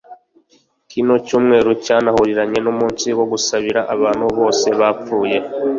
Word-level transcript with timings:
kino 0.91 1.13
cyumweru 1.27 1.69
cyanahuriranye 1.85 2.59
n'umunsi 2.61 3.07
wo 3.17 3.25
gusabira 3.31 3.81
abantu 3.93 4.25
bose 4.37 4.67
bapfuye 4.79 5.37